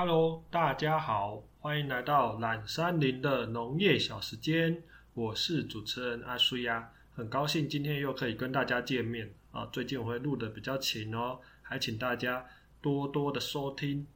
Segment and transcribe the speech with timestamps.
[0.00, 4.80] Hello，大家好，欢迎来到懒山林的农业小时间，
[5.12, 9.66] 我是主持人阿苏呀，很高兴今天又可以跟大家见面啊。
[9.72, 12.46] 最近我会录的比较勤哦，还请大家
[12.80, 14.06] 多多的收听。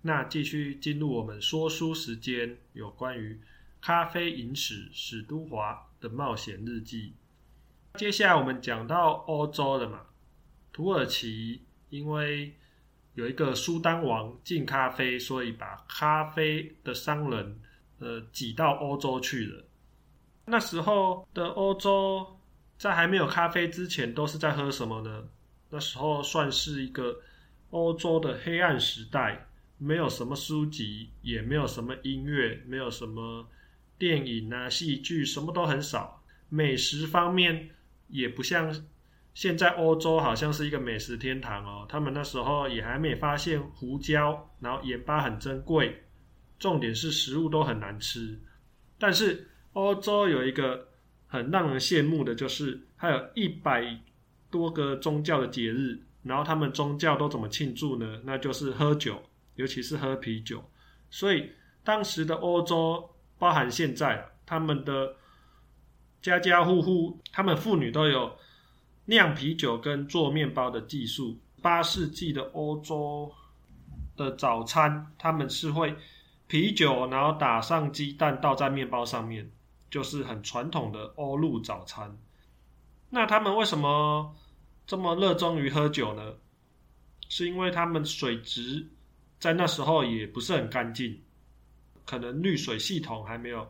[0.00, 3.38] 那继续进入我们说书时间，有关于
[3.82, 7.12] 咖啡饮史史都华的冒险日记。
[7.96, 10.06] 接下来我们讲到欧洲了嘛，
[10.72, 11.60] 土耳其
[11.90, 12.54] 因为
[13.14, 17.60] 有一个苏丹王禁咖啡，所以把咖啡的商人
[17.98, 19.64] 呃挤到欧洲去了。
[20.46, 22.38] 那时候的欧洲
[22.78, 25.24] 在还没有咖啡之前，都是在喝什么呢？
[25.70, 27.20] 那时候算是一个
[27.70, 29.46] 欧洲的黑暗时代。
[29.78, 33.44] 没有什么书籍，也没有什么音乐，没有什么
[33.98, 36.22] 电影啊、戏剧，什么都很少。
[36.48, 37.68] 美食方面
[38.06, 38.72] 也不像
[39.34, 41.86] 现在欧洲，好像是一个美食天堂哦。
[41.88, 46.02] 他们那时候也还没发现胡椒，然后盐巴很珍贵，
[46.58, 48.38] 重点是食物都很难吃。
[48.98, 50.88] 但是欧洲有一个
[51.26, 53.84] 很让人羡慕的，就是还有一百
[54.50, 58.20] 多个宗教的节日，然后他们宗教都怎么庆祝呢？
[58.24, 59.22] 那就是喝酒。
[59.56, 60.64] 尤其是喝啤酒，
[61.10, 61.46] 所以
[61.84, 63.06] 当时的欧洲，
[63.38, 65.14] 包含现在，他们的
[66.22, 68.34] 家家户户，他们妇女都有
[69.04, 71.38] 酿啤酒跟做面包的技术。
[71.60, 73.32] 八世纪的欧洲
[74.16, 75.94] 的早餐，他们是会
[76.46, 79.48] 啤酒，然后打上鸡蛋，倒在面包上面，
[79.90, 82.16] 就是很传统的欧陆早餐。
[83.10, 84.34] 那他们为什么
[84.86, 86.34] 这么热衷于喝酒呢？
[87.28, 88.88] 是因为他们水质。
[89.38, 91.20] 在那时候也不是很干净，
[92.06, 93.68] 可能滤水系统还没有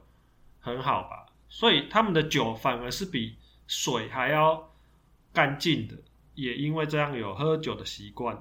[0.61, 3.35] 很好吧，所以他们的酒反而是比
[3.67, 4.71] 水还要
[5.33, 5.97] 干净的。
[6.35, 8.41] 也因为这样有喝酒的习惯，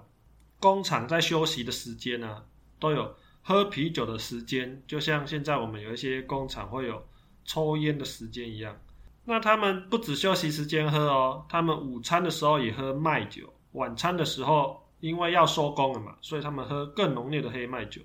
[0.59, 2.44] 工厂在休息的时间呢，
[2.80, 7.03] 都有喝啤酒的时间，就像现在我们有一些工厂会有
[7.45, 8.80] 抽烟的时间一样。
[9.25, 14.80] 那他们不止休息时间喝哦，他们午餐的时候也喝麦酒，晚餐的时候。
[15.02, 17.99] 因为要收工了嘛，所以他们喝更浓烈的黑麦酒。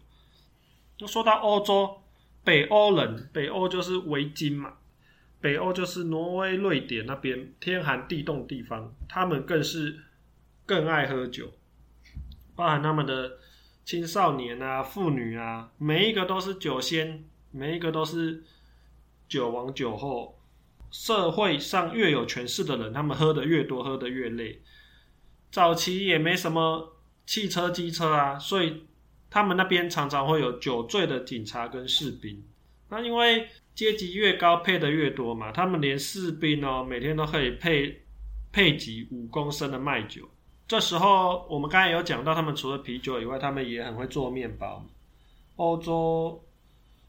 [0.98, 1.94] 那说到欧洲，
[2.42, 4.72] 北欧人，北欧就是维京嘛，
[5.40, 9.96] 北欧就是挪威、瑞典那边天寒地冻地方，他们更是
[10.64, 11.52] 更爱喝酒，
[12.54, 13.38] 包含他们的
[13.84, 18.42] 青少年啊、妇女啊，每一个都是酒仙，每一个都是
[19.28, 20.34] 酒王酒后。
[20.88, 24.62] 社会上越有权势的人，他们喝的越多，喝的越累。
[25.50, 28.86] 早期也没什么汽车、机车啊，所以
[29.28, 32.42] 他们那边常常会有酒醉的警察跟士兵。
[32.88, 38.02] 那因为阶级越高，配的越多嘛，他们连士兵哦，每天都可以配
[38.50, 40.28] 配给五公升的麦酒。
[40.66, 44.84] 这时候我们刚才有讲到，他们除了啤酒以外，他们也很会做面包。
[45.56, 46.42] 欧洲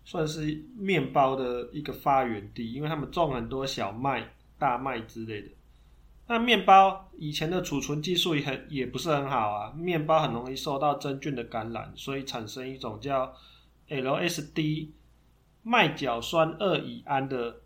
[0.04, 5.48] 算是面包的一个发源地，因为他们种很多小麦、大麦之类的。
[6.28, 13.34] 那面包以前的储存技术也很也不是很好啊，面包很容易受到真菌的感染，所以产生一种叫
[13.88, 14.90] LSD
[15.68, 17.58] 麦角酸二乙胺的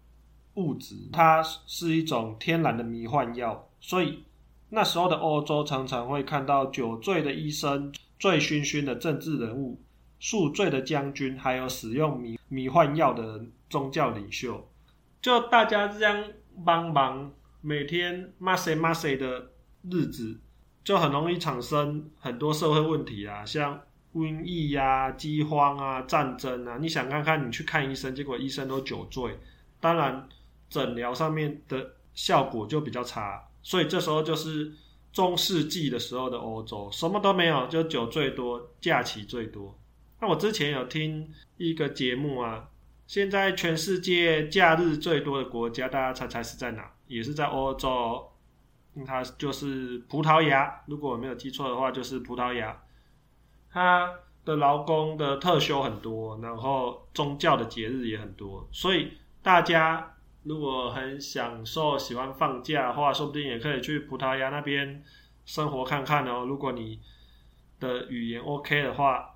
[0.56, 4.24] 物质，它是一种天然的迷幻药，所以
[4.70, 9.80] 那时候的欧洲常常会看到酒醉的医生、醉醺醺的政治人物、
[10.20, 14.68] 宿醉的将军，还有使用迷迷幻药的宗教领袖，
[15.22, 16.24] 就大家这样
[16.66, 17.32] 帮忙。
[17.64, 19.52] 每天骂谁骂谁的
[19.84, 20.42] 日子，
[20.84, 23.80] 就很容易产生很多社会问题啊，像
[24.14, 26.78] 瘟疫呀、饥荒啊、战争啊。
[26.80, 29.40] 你想看看，你去看医生，结果医生都酒醉，
[29.80, 30.28] 当然
[30.70, 33.48] 诊疗上面的效果就比较差。
[33.64, 34.72] 所以这时候就是
[35.14, 39.78] 中世纪的时候的欧洲，什么都没有，就酒最多，假期最多。
[40.20, 42.70] 那我之前有听一个节目啊，
[43.08, 46.92] 现在全世界假日最多的国家，大家猜猜是在哪？
[47.08, 48.32] 也是在欧洲，
[49.06, 50.82] 它就是葡萄牙。
[50.86, 52.82] 如果我没有记错的话，就是葡萄牙。
[53.72, 54.12] 他
[54.44, 65.04] 的劳工的特休很多，然后宗教的节日也很多，所以大家如果很享受、喜欢放假的话，说不定也可以去葡萄牙那边
[65.46, 66.46] 生活看看哦。
[66.46, 67.00] 如果你
[67.80, 69.36] 的语言 OK 的话，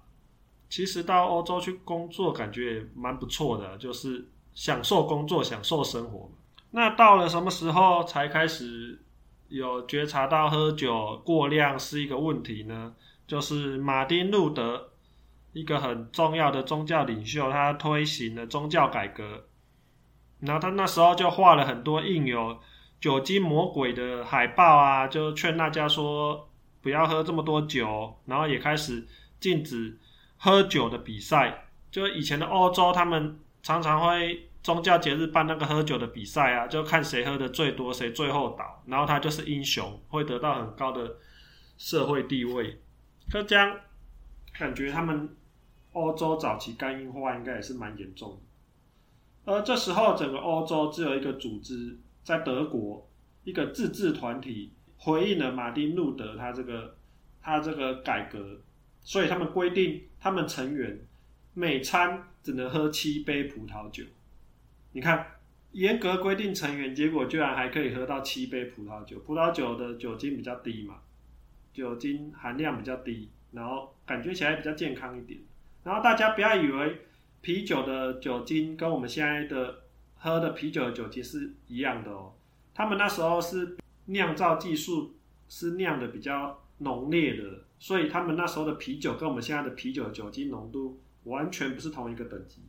[0.67, 6.29] 其实到欧洲去工作感觉也蛮不错的，就是享受工作、享受生活。
[6.71, 8.99] 那到了什么时候才开始
[9.47, 12.93] 有觉察到喝酒过量是一个问题呢？
[13.27, 14.91] 就是马丁路德
[15.53, 19.45] 一个很重要的宗教领袖，他推行了宗教改革，
[20.41, 22.59] 然后他那时候就画了很多印有
[22.99, 26.49] 酒精魔鬼的海报啊，就劝大家说
[26.81, 29.07] 不要喝这么多酒，然后也开始
[29.39, 29.97] 禁止
[30.37, 41.15] 喝酒的比赛，就以前的欧洲，他们常常会宗教节日办那个喝酒的比赛啊，就看谁喝的最多，谁最后倒，然后他就是英雄，会得到很高的
[41.77, 42.81] 社会地位。
[43.29, 43.79] 就这样，
[44.57, 45.29] 感觉他们
[45.93, 49.53] 欧洲早期肝硬化应该也是蛮严重的。
[49.53, 53.07] 而这时候，整个欧洲只有一个组织，在德国
[53.43, 56.95] 一个自治团体回应了马丁路德他这个
[57.41, 58.59] 他这个改革，
[59.01, 60.99] 所以他们规定他们成员
[61.53, 64.03] 每餐只能喝七杯葡萄酒。
[64.93, 65.27] 你看，
[65.73, 69.19] 严格规定成员，结果居然还可以喝到七杯葡萄酒。
[69.19, 71.01] 葡萄酒的酒精比较低嘛，
[71.75, 75.39] 酒精含量比较低，然后感觉起来比较健康一点。
[75.83, 77.01] 然后大家不要以为。
[77.41, 79.83] 啤酒的酒精跟我们现在的
[80.15, 82.33] 喝的啤酒的酒精是一样的哦。
[82.73, 85.15] 他们那时候是酿造技术
[85.47, 92.63] 是酿的比较浓烈的，所以他们那时候的啤酒跟我们现在的啤酒酒精浓度完全不是同一个等级。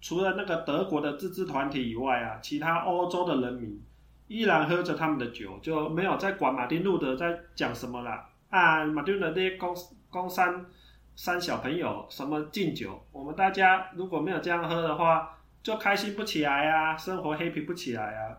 [0.00, 3.80] 除了那个德国的自治团体以外啊，其他欧洲的人民
[4.26, 8.28] 依然喝着他们的酒，就没有在管马丁路德在讲什么啦。
[8.50, 9.74] 啊，马丁的那些公
[10.10, 10.66] 公山。
[11.20, 13.04] 三小朋友什么敬酒？
[13.10, 18.38] 我们大家如果没有这样喝的话，就开心不起来呀，生活 happy 不起来啊。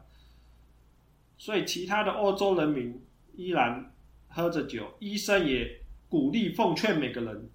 [1.37, 3.91] 所以其他的欧洲人民依然
[4.29, 7.49] 喝着酒，医生也鼓励奉劝每个人，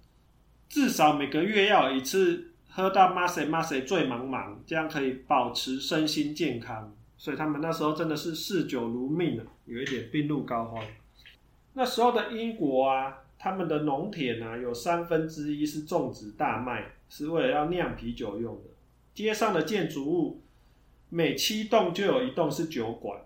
[0.69, 6.95] 至少每个月要一次喝到 m a s 马 m a s 醉茫茫，这样可以保持身心健康。
[7.17, 10.83] 所以他们那时候真的是嗜酒如命啊，有一点病入膏肓。
[11.75, 13.21] 那时候的英国啊。
[13.37, 18.69] 他们的农田呢，有三分之一是种植大麦，是为了要酿啤酒用的。
[19.13, 20.41] 街上的建筑物，
[21.09, 23.19] 每七栋就有一栋是酒馆，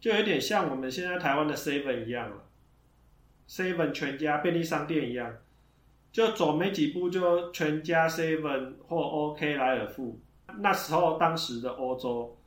[0.00, 2.44] 就有点像我们现在台湾的 Seven 一样了。
[3.48, 5.36] Seven 全家便利商店一样，
[6.10, 10.20] 就走没几步就全家 Seven 或 OK 莱尔富。
[10.60, 12.38] 那时候当时的欧洲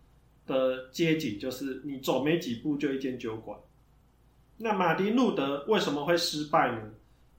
[0.48, 3.60] 的街景，就是你走没几步就一间酒馆。
[4.58, 6.92] 那马丁路德为什么会失败呢？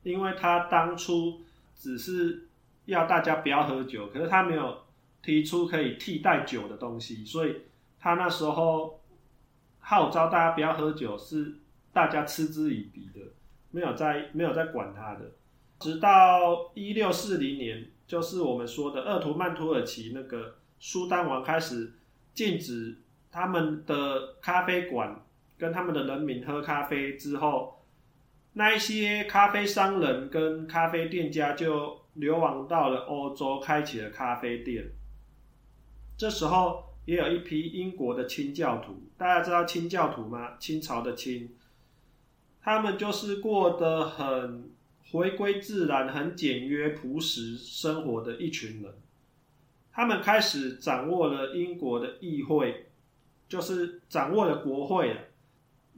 [0.03, 1.41] 因为他当初
[1.75, 2.49] 只是
[2.85, 4.83] 要大家不要喝酒，可是他没有
[5.23, 7.63] 提出可以替代酒的东西，所以
[7.99, 9.01] 他那时候
[9.79, 11.55] 号召大家不要喝酒，是
[11.93, 13.21] 大家嗤之以鼻的，
[13.71, 15.33] 没有在没有在管他的。
[15.79, 21.95] 直到一六四零年，就是我们说的鄂图曼土耳其那个苏丹王开始
[22.35, 22.99] 禁止
[23.31, 25.21] 他们的咖啡馆。
[25.65, 27.83] 跟他们的人民喝咖啡之后，
[28.53, 34.91] 那一些咖啡商人跟咖啡店家就流亡到了欧洲，开启了咖啡店。
[36.19, 40.59] 这时候也有一批英国的清教徒，大家知道清教徒吗？
[40.59, 41.49] 清朝的清，
[42.61, 44.71] 他们就是过得很
[45.13, 48.93] 回归自然、很简约朴实生活的一群人。
[49.91, 52.91] 他们开始掌握了英国的议会，
[53.49, 55.17] 就是掌握了国会。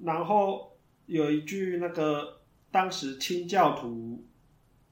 [0.04, 0.76] 然后
[1.06, 2.40] 有一句那个
[2.70, 4.24] 当时清教徒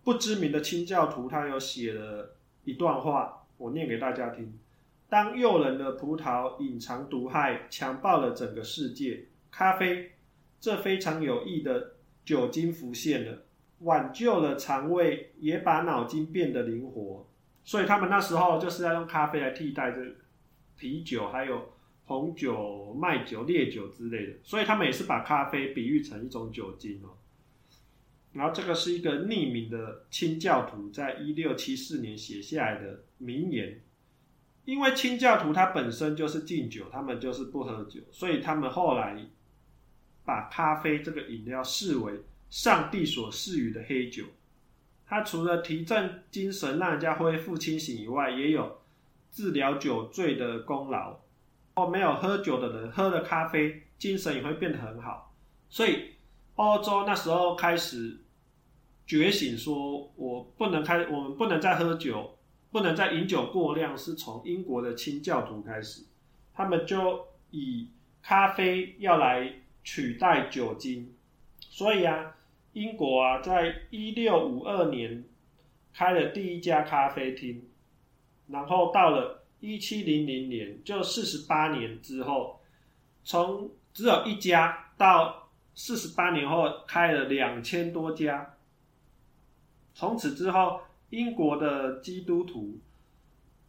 [0.03, 4.59] 不知名的清教徒，他有写了一段话，我念给大家听：
[5.09, 10.13] 当诱人的葡萄隐藏毒害，强暴了整个世界，咖啡
[10.59, 13.45] 这非常有益的酒精浮现了，
[13.81, 17.27] 挽救了肠胃，也把脑筋变得灵活。
[17.63, 20.01] 所以他们那时候就是要用咖啡来替代这
[20.77, 21.74] 啤酒，还有。
[22.07, 27.17] 红酒、麦酒、烈酒之类的，所以他们也是把咖啡比喻成一种酒精哦。
[28.33, 33.81] 然后这个是一个匿名的清教徒在一六七四年写下来的名言。
[34.65, 39.19] 因为清教徒他本身就是禁酒，他们就是不喝酒，所以他们后来
[40.25, 44.25] 把咖啡这个饮料视为上帝所赐予的黑酒。
[45.07, 48.81] 它除了提振精神、让人家恢复清醒以外，也有
[49.31, 51.21] 治疗酒醉的功劳。
[51.75, 55.35] 哦，没有喝酒的人喝了咖啡，精神也会变得很好。
[55.69, 56.13] 所以
[56.55, 58.19] 欧洲那时候开始
[59.05, 62.39] 觉醒，说我不能开，我们不能再喝酒，
[62.71, 66.05] 不能再饮酒过量，是从英国的清教徒开始，
[66.55, 67.89] 他们就以
[68.23, 69.53] 咖啡要来
[69.83, 71.13] 取代酒精。
[71.59, 72.37] 所以啊，
[72.73, 75.25] 英国啊，在一六五二年
[75.93, 77.69] 开了第一家咖啡厅，
[78.47, 79.41] 然后到了。
[79.65, 82.61] 一七零零年，就四十八年之后，
[83.23, 88.57] 从只有一家到四十八年后开了两千多家。
[89.95, 92.79] 从此之后，英国的基督徒，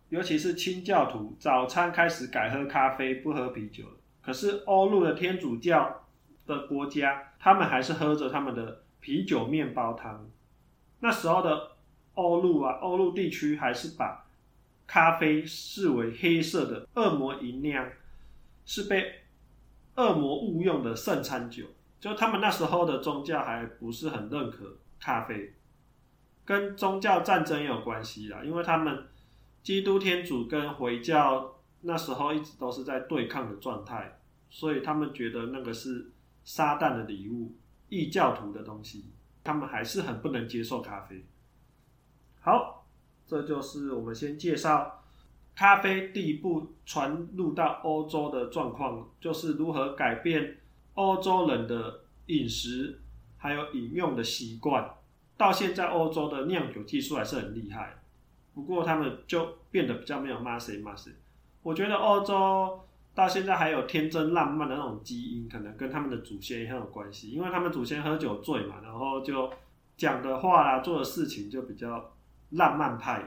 [0.09, 3.85] 尤其是清教徒，早餐开始改喝咖啡，不喝啤酒。
[4.21, 6.07] 可是欧陆的天主教
[6.45, 10.29] 的国家，他们还是喝着他们的啤酒面包汤。
[10.99, 11.71] 那时候的
[12.15, 14.24] 欧陆啊，欧陆地区还是把
[14.87, 17.89] 咖啡视为黑色的恶魔饮酿，
[18.65, 19.21] 是被
[19.95, 21.65] 恶魔误用的圣餐酒。
[21.99, 25.53] 就他们那时候的宗教还不是很认可咖啡，
[26.43, 29.07] 跟宗教战争有关系啦，因为他们
[29.63, 34.19] 基督天主跟回教那时候一直都是在对抗的状态，
[34.51, 36.11] 所以他们觉得那个是
[36.43, 37.55] 撒旦的礼物，
[37.89, 39.05] 异教徒的东西，
[39.43, 41.25] 他们还是很不能接受咖啡。
[42.39, 42.74] 好，
[43.27, 45.03] 这就是我们先介绍
[45.55, 50.57] 咖啡第一步传入到欧洲的状况，就是如何改变
[50.93, 52.99] 欧洲人的饮食
[53.37, 54.89] 还有饮用的习惯。
[55.37, 57.97] 到现在，欧洲的酿酒技术还是很厉害，
[58.53, 61.09] 不过他们就变得比较没有 mass mass。
[61.61, 62.79] 我觉得欧洲
[63.13, 69.51] 到现在还有天真浪漫的那种基因，可能跟他们的祖先也很有关系，因为他们祖先喝酒醉嘛，然后就
[69.97, 72.13] 讲的话啦、做的事情就比较
[72.55, 73.23] 浪漫派。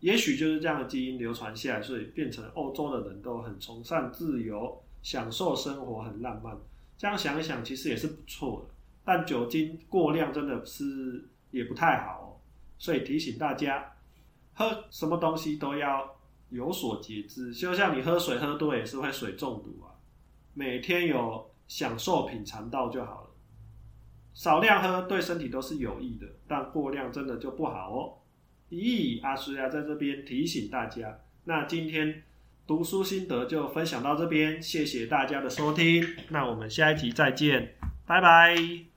[0.00, 6.56] 也许就是这样的基因流传下来，所以变成欧洲的人都很崇尚自由、享受生活、很浪漫。
[6.96, 8.74] 这样想一想，其实也是不错的。
[9.04, 11.28] 但酒精过量真的是。
[11.50, 12.36] 也不太好，哦
[12.76, 13.90] 所以提醒大家，
[14.52, 16.14] 喝什么东西都要
[16.50, 17.54] 有所节制。
[17.54, 19.96] 就像你喝水喝多也是会水中毒啊，
[20.52, 23.30] 每天有享受品尝到就好了。
[24.34, 28.12] 少量喝对身体都是有益的，但过量真的就不好哦。
[28.70, 31.20] 咦，阿叔呀，在这边提醒大家。
[31.44, 32.22] 那今天
[32.66, 36.04] 读书心得就分享到这边，谢谢大家的收听。
[36.28, 37.74] 那我们下一集再见，
[38.06, 38.87] 拜拜。